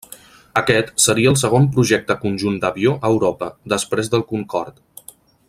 Aquest 0.61 0.87
seria 1.03 1.33
el 1.33 1.37
segon 1.41 1.67
projecte 1.75 2.15
conjunt 2.23 2.57
d'avió 2.65 2.95
a 3.01 3.13
Europa, 3.17 3.51
després 3.75 4.11
del 4.15 4.25
Concorde. 4.33 5.17